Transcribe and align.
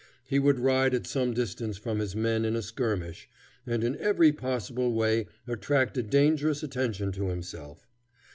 He 0.25 0.39
would 0.39 0.57
ride 0.59 0.95
at 0.95 1.05
some 1.05 1.35
distance 1.35 1.77
from 1.77 1.99
his 1.99 2.15
men 2.15 2.43
in 2.43 2.55
a 2.55 2.63
skirmish, 2.63 3.29
and 3.67 3.83
in 3.83 3.95
every 3.99 4.31
possible 4.31 4.91
way 4.93 5.27
attract 5.45 5.95
a 5.95 6.01
dangerous 6.01 6.63
attention 6.63 7.11
to 7.11 7.27
himself. 7.27 7.85